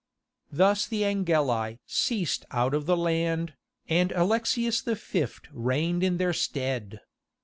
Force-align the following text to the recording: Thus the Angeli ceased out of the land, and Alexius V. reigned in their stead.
Thus 0.51 0.87
the 0.87 1.05
Angeli 1.05 1.77
ceased 1.85 2.43
out 2.49 2.73
of 2.73 2.87
the 2.87 2.97
land, 2.97 3.53
and 3.87 4.11
Alexius 4.13 4.81
V. 4.81 5.25
reigned 5.53 6.01
in 6.01 6.17
their 6.17 6.33
stead. 6.33 7.01